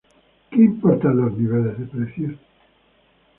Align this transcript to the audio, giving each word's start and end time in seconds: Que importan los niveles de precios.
Que 0.49 0.55
importan 0.63 1.17
los 1.17 1.37
niveles 1.37 1.77
de 1.77 1.85
precios. 1.85 2.33